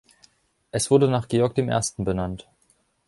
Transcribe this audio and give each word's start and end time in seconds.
Es 0.71 0.89
wurde 0.89 1.07
nach 1.07 1.27
Georg 1.27 1.55
I. 1.59 1.75
benannt. 1.99 2.47